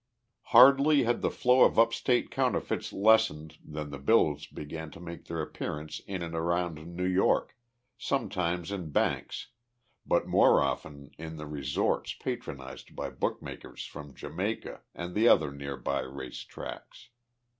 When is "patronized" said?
12.15-12.95